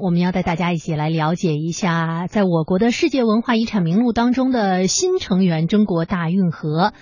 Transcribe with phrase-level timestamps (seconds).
[0.00, 6.92] 我们要带大家一起来了解一下，在我国的世界文化遗产名录当中的新成员——中国大运河。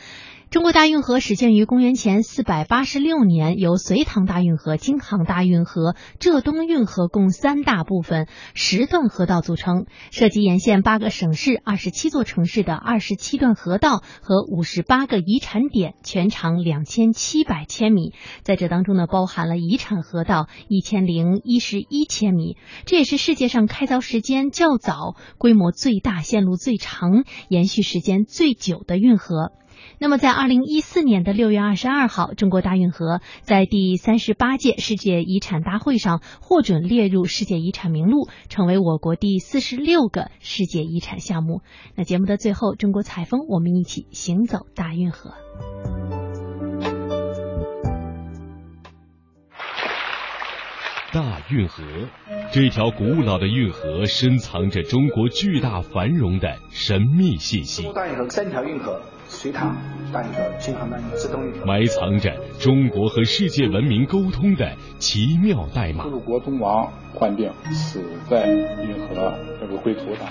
[0.57, 18.15] 中国大运河始建于公元前四百八十六年，由隋唐大运河、京杭大运河、浙东运河共三大部分十段河道组成，涉及沿线八个省市、二十七座城市的二十七段河道和五十八个遗产点，全长两千七百千米。
[18.41, 29.53] 在这当中呢，包含了遗产河道一千零一十一千米，这也是世界上开凿时间较早、规模最大、线路最长、延续时间最久的运河。
[29.99, 41.63] 那么，在二零一四年的六月二十二号，中国大运河在第三十八届世界遗产大会上获准列入世界遗产名录，成为我国第四十六个世界遗产项目。
[41.95, 45.33] 那节目的最后，中国采风，我们一起行走大运河。
[51.13, 51.83] 大运河，
[52.53, 57.91] 这条古老的运河深藏着中国巨大繁荣的神秘信息。
[57.95, 59.01] 大运河三条运河。
[59.29, 59.77] 隋唐
[60.13, 66.05] 大运河、京杭大运河、浙东运河，埋藏着中国和世界文明沟通的奇妙代码。
[66.05, 70.27] 吐鲁国宗王患病，死在运河这个归途上。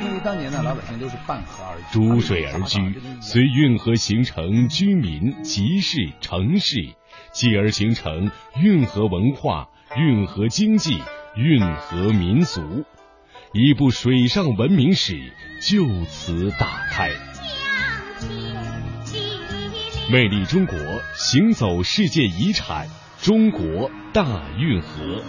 [0.00, 2.80] 因为当年呢，老百姓都是半河而居，逐水而居，
[3.20, 6.76] 随运河形成居民、集市、城市，
[7.32, 10.98] 继而形成运河文化、运河经济、
[11.36, 12.84] 运河民俗，
[13.52, 17.10] 一部水上文明史就此打开。
[20.10, 20.76] 魅力中国，
[21.14, 22.88] 行走世界遗产——
[23.20, 25.22] 中国大运河。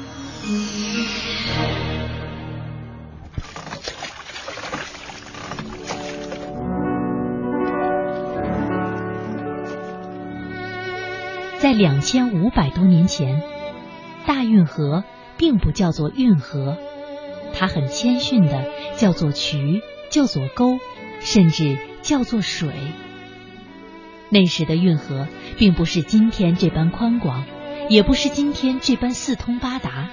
[11.59, 13.43] 在两千五百多年前，
[14.25, 15.03] 大运河
[15.37, 16.77] 并不叫做运河，
[17.53, 20.79] 它很谦逊的叫做渠，叫做沟，
[21.19, 21.77] 甚至
[22.09, 22.73] 叫做水。
[24.31, 25.27] 那时的运河
[25.59, 27.45] 并不是今天这般宽广，
[27.87, 30.09] 也不是今天这般四通八达，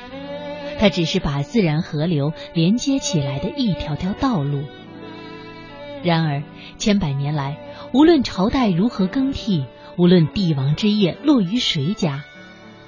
[0.79, 4.65] 它只是把自然河流连接起来的一条条道路。
[6.03, 6.43] 然而，
[6.77, 7.57] 千百年来，
[7.95, 9.65] 无论朝代如何更替，
[9.97, 12.25] 无论帝王之业落于谁家，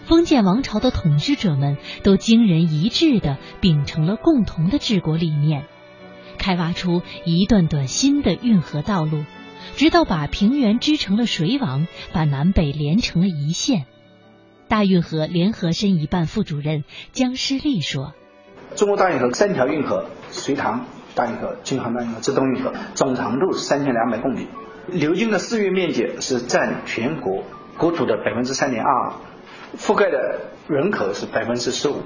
[0.05, 5.65] 封建王朝的统治者们都惊人一致地秉承了共同的治国理念，
[6.49, 9.27] 开挖出一段段新的运河道路。
[9.77, 13.85] 直到把平原织成了水网，把南北连成了一线。
[14.67, 18.15] 大运河联合申遗办副主任姜诗丽说
[18.77, 24.47] ：“中国大运河三条运河，隋唐大运河、京杭大运河、浙东运河，总长度三千两百公里，
[24.87, 27.45] 流经的市域面积是占全国
[27.77, 29.13] 国土的百分之三点二，
[29.77, 32.05] 覆盖的人口是百分之十五，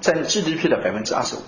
[0.00, 1.38] 占 GDP 的百分之二十五，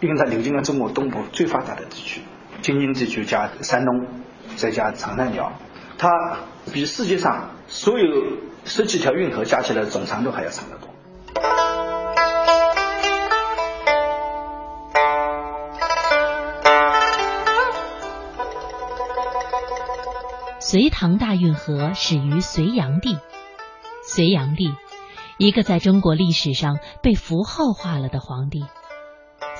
[0.00, 2.22] 并且它流经了中国东部最发达的地区，
[2.62, 4.06] 京津地区加山东。”
[4.56, 5.52] 再加长三角，
[5.98, 6.08] 它
[6.72, 10.88] 比世界上所有十几条运河加起来总长度还要长得多。
[20.58, 23.18] 隋唐大运河始于隋炀帝，
[24.02, 24.74] 隋炀帝，
[25.36, 28.64] 一个在中国历史上被符号化了的皇帝。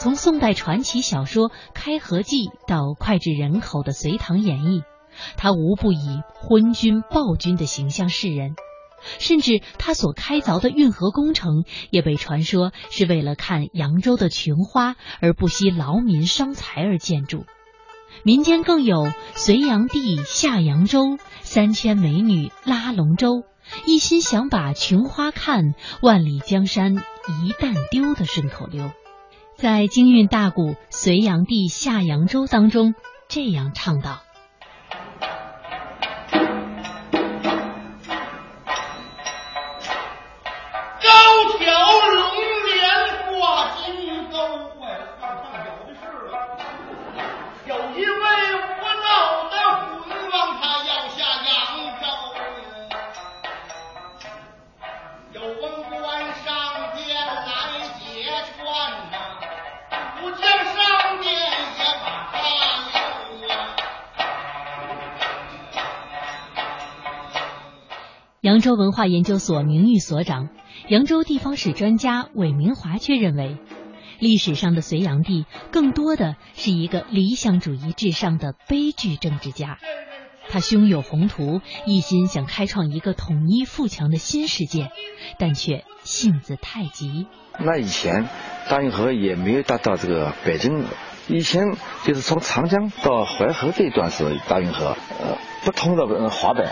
[0.00, 4.81] 从宋代传奇小说《开河记》到脍炙人口的《隋唐演义》，
[5.36, 8.54] 他无不以昏君暴君的形象示人，
[9.19, 17.44] 甚至他所开凿的运河工程也被传说是为了看扬州的琼花而不惜劳民伤财而建筑。
[18.22, 23.42] 民间更有“隋炀帝下扬州，三千美女拉龙舟，
[23.84, 28.92] 一心想把琼花看，万里江山一旦丢”的顺口溜。
[29.59, 32.95] 在京韵大鼓《隋炀帝下扬州》当中，
[33.27, 34.23] 这样唱道。
[68.41, 70.49] 扬州文化研究所名誉所长、
[70.89, 73.59] 扬州地方史专家韦明华却认为，
[74.21, 79.79] 历史上的隋炀帝更多的是一个理想主义至上的悲剧政治家。
[80.49, 84.93] 他胸有宏图，一心想开创一个统一富强的新世界，
[85.41, 87.27] 但却性子太急。
[87.59, 88.29] 那以前
[88.71, 90.85] 大运河也没有达到这个北京，
[91.27, 91.65] 以前
[92.05, 96.66] 就是从长江到淮河这一段是大运河，呃，不通的华北。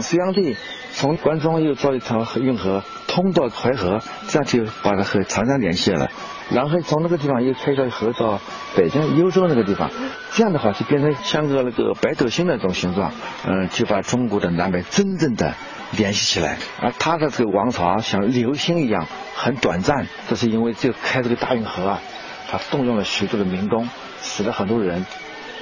[0.00, 0.56] 隋炀帝
[0.92, 6.10] 从关中又造一条运河通到淮河，这样就把它和长江联系了。
[6.50, 8.38] 然后从那个地方又开一条河到
[8.76, 9.90] 北京幽州那个地方，
[10.32, 13.12] 这样的话就变成像个那个北斗星那种形状，
[13.46, 15.54] 嗯，就把中国的南北真正的
[15.92, 16.58] 联系起来。
[16.80, 22.02] 而他的这个王朝像流星一样很短暂，这是因为就开这个大运河啊，
[22.50, 23.88] 他动用了许多的民工，
[24.20, 25.06] 死了很多人，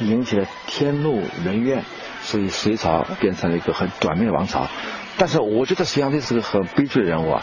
[0.01, 1.85] 引起了天怒人怨，
[2.23, 4.67] 所以隋朝变成了一个很短命的王朝。
[5.19, 7.43] 但是我觉得隋炀帝是个很悲剧的人物啊，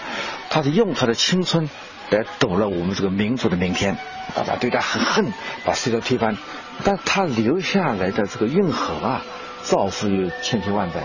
[0.49, 1.69] 他是用他的青春。
[2.11, 3.95] 来赌了我们这个民族的明天，
[4.35, 5.31] 大家对他很恨，
[5.63, 6.35] 把隋朝推翻，
[6.83, 9.21] 但他留下来的这个运河啊，
[9.61, 11.03] 造福于千秋万代。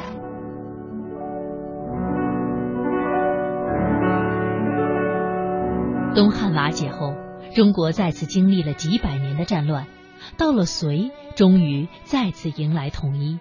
[6.14, 7.12] 东汉瓦解后，
[7.54, 9.86] 中国再次经历了几百年的战乱，
[10.38, 13.40] 到了隋，终于再次迎来统一。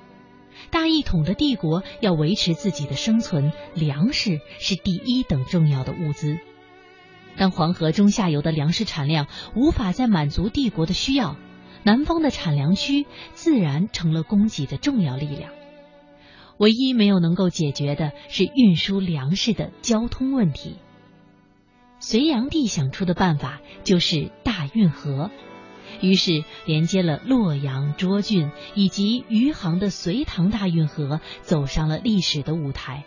[0.71, 6.38] 大一统的帝国要维持自己的生存，粮食是第一等重要的物资。
[7.35, 11.35] 当黄河中下游的粮食产量无法再满足帝国的需要，
[11.83, 15.51] 南方的产粮区自然成了供给的重要力量。
[16.59, 20.77] 唯一没有能够解决的是运输粮食的交通问题。
[22.00, 25.31] 隋炀帝想出的办法就是大运河，
[26.01, 33.05] 于是连接了洛阳、涿郡以及余杭的隋唐大运河走上了历史的舞台。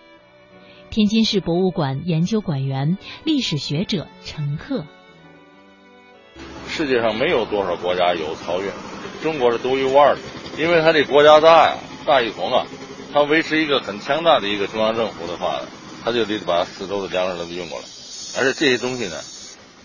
[0.88, 4.86] 天津市博物馆研究馆员、历史学者陈克：
[6.68, 8.70] 世界上没有多少国家有漕运，
[9.22, 10.20] 中国是独一无二的，
[10.58, 12.66] 因为它这国家大呀，大一统啊，
[13.12, 15.60] 它维持一个很强大的一个中央政府的话，
[16.04, 17.84] 它就得把四周的粮食都运过来，
[18.38, 19.16] 而且这些东西呢，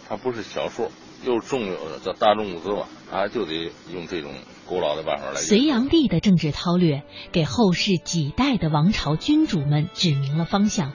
[0.08, 0.92] 它不是小数，
[1.24, 4.32] 又重有的叫大众物资嘛，啊就得用这种
[4.68, 5.36] 古老的办法来。
[5.36, 10.94] 隋炀帝的政治韬略，给后世几代的王朝君主们指明了方向。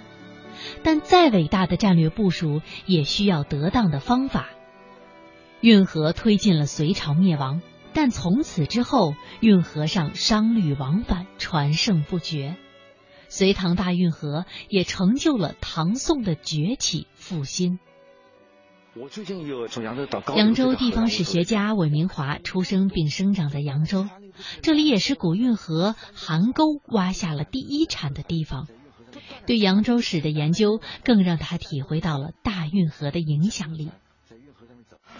[0.82, 4.48] 但再伟大的战略部署，也需要得当的方法。
[5.60, 7.60] 运河推进了隋朝灭亡，
[7.92, 12.56] 但从此之后，运河上商旅往返，传盛不绝。
[13.28, 17.78] 隋唐大运河也成就了唐宋的崛起复兴。
[18.98, 24.08] 我最近又从扬州到高扬州地方史学家韦明华出生并生长在扬州，
[24.62, 28.66] 这里也是古运河邗沟挖下了第一铲的地方。
[29.44, 33.90] 对扬州史的研究，更让他体会到了大运河的影响力。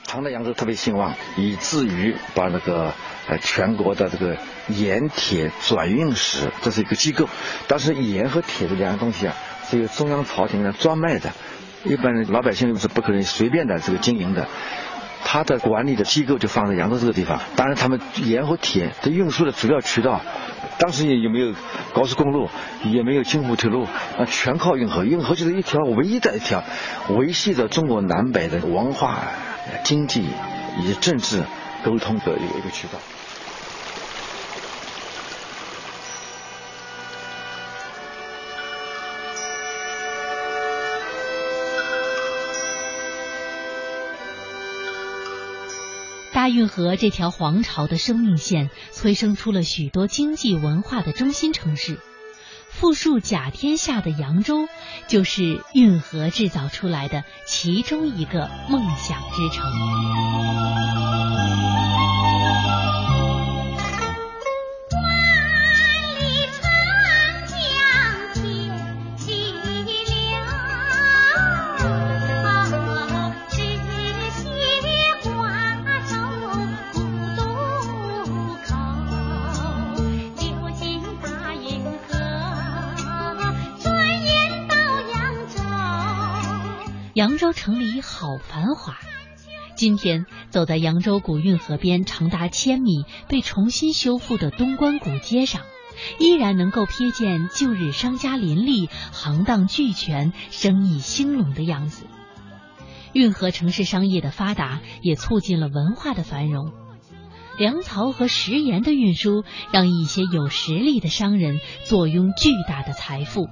[0.07, 2.95] 唐代扬州特别兴旺，以至于把那个
[3.29, 4.39] 呃全国的这个
[4.71, 7.29] 盐铁转运使，这是一个机构。
[7.69, 11.33] 但是盐和铁这两样东西啊，是由中央朝廷来专卖的，
[11.87, 14.47] 一般老百姓是不可能随便的这个经营的。
[15.29, 17.41] 他的管理的机构就放在扬州这个地方。
[17.57, 20.21] 当然，他们盐和铁的运输的主要渠道。
[20.79, 21.53] 当时也也没有
[21.93, 22.49] 高速公路，
[22.85, 25.05] 也没有京沪铁路，啊，全靠运河。
[25.05, 26.63] 运河就是一条唯一的一条，
[27.09, 29.19] 维系着中国南北的文化、
[29.83, 30.29] 经济
[30.79, 31.43] 以及政治
[31.85, 32.99] 沟通的一个一个渠道。
[46.37, 51.99] 大运河这条皇朝的生命线，催生出了许多经济文化的中心城市。
[52.69, 54.69] 富庶甲天下的扬州，
[55.09, 60.96] 就是运河制造出来的其中一个梦想之城。
[87.37, 88.97] 扬州城里好繁华，
[89.77, 95.61] 今天走在扬州古运河边长达千米、被重新修复的东关古街上，
[96.19, 102.07] 依然能够瞥见旧日商家林立、行当俱全、生意兴隆的样子。
[103.13, 106.73] 运河城市商业的发达，也促进了文化的繁荣。
[107.59, 113.47] 粮草和食盐的运输，让一些有实力的商人坐拥巨大的财富。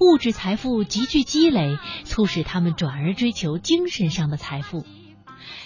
[0.00, 4.84] 物质财富急剧积累，促使他们转而追求精神上的财富。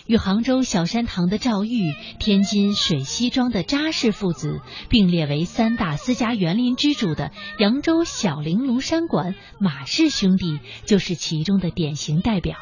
[0.06, 12.56] 与杭州小山塘的赵玉、天津水西庄的扎氏父子并列为三大私家园林之主的扬州小玲珑山馆马氏兄弟就是其中的典型代表。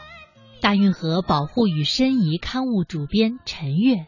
[0.60, 4.06] 大运河保护与申遗刊物主编陈月。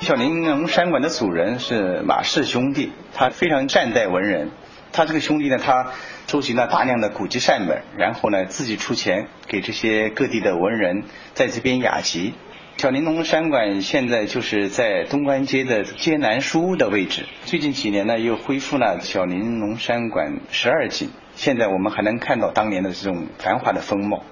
[0.00, 4.50] 小玲珑山馆的主人是马氏兄弟，他非常善待文人。
[4.92, 5.92] 他这个兄弟呢，他
[6.26, 12.34] 收集了大量的古籍善本，然后呢自己出钱给这些各地的文人在这边雅集。
[12.78, 17.26] 小玲珑山馆现在就是在东关街的街南书屋的位置。
[17.44, 24.24] 最近几年呢，又恢复了小玲珑山馆十二景，现在我们还能看到当年的这种繁华的风貌。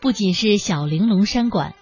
[0.00, 1.74] 不仅是小玲珑山馆。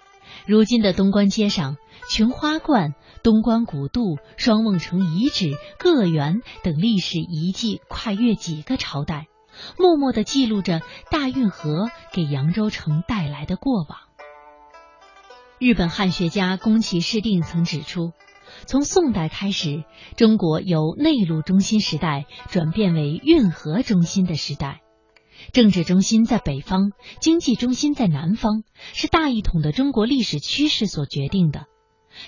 [0.49, 1.77] 如今的东关街上，
[2.09, 9.27] 琼花观、东关古渡、双梦城遗址、个园等历史遗迹跨越几个朝代，
[9.77, 13.99] 默默地记录着大运河给扬州城带来的过往。
[15.59, 18.13] 日本汉学家宫崎市定曾指出，
[18.65, 19.83] 从宋代开始，
[20.17, 24.81] 中国由内陆中心时代转变为运河中心的时代。
[25.53, 31.65] 政治中心在北方，经济中心在南方，是大一统的中国历史趋势所决定的。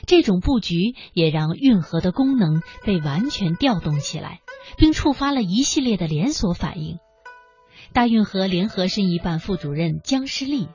[0.06, 4.42] 这种布局也让运河的功能被完全调动起来，
[4.78, 6.98] 并触发了一系列的连锁反应。
[7.94, 10.70] 大运河联合申遗办副主任姜诗丽，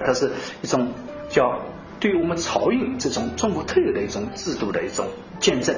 [0.00, 0.92] 它是一种
[1.28, 1.66] 叫
[2.00, 5.08] 对于我们漕运这种中国特有的一种制度的一种
[5.40, 5.76] 见证。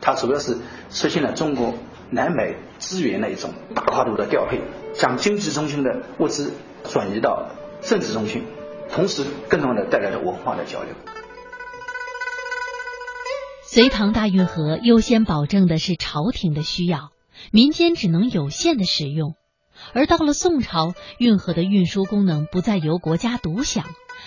[0.00, 0.56] 它主要是
[0.90, 1.74] 实现了中国。
[2.10, 4.62] 南北资源的一种大跨度的调配，
[4.94, 6.52] 将经济中心的物资
[6.84, 7.50] 转移到
[7.82, 8.44] 政治中心，
[8.90, 10.94] 同时更多的带来了文化的交流。
[13.62, 17.10] 隋唐大运河优先保证的是朝廷的需要，
[17.52, 19.32] 民间只能有限的使用；
[19.92, 23.84] 而到了宋朝，运河的运输功能不再由国家独享，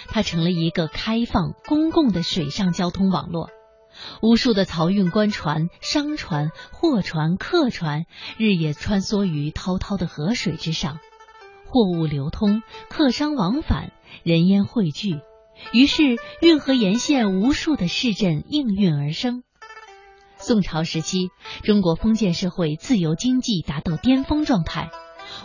[0.07, 3.49] 它成了一个开放公共的水上交通网络。
[4.21, 8.05] 无数的漕运官船、商船、货船、客船
[8.37, 10.99] 日夜穿梭于滔滔的河水之上，
[11.67, 13.91] 货物流通，客商往返，
[14.23, 15.21] 人烟汇聚，
[15.73, 19.43] 于是运河沿线无数的市镇应运而生。
[20.37, 21.29] 宋朝时期，
[21.63, 24.89] 中国封建社会自由经济达到巅峰状态，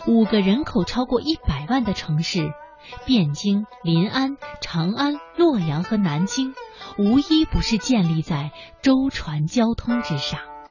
[0.07, 2.49] 五个人口超过一百万的城市——
[3.05, 6.53] 汴京、临安、长安、洛阳和南京。
[6.97, 8.51] 无一不是建立在
[8.81, 10.56] 舟船交通之上。